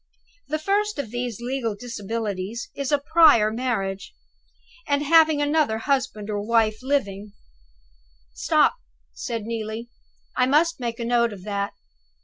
[0.47, 4.15] 'The first of these legal disabilities is a prior marriage,
[4.87, 7.33] and having another husband or wife living'"
[8.33, 8.73] "Stop!"
[9.13, 9.89] said Neelie;
[10.35, 11.73] "I must make a note of that."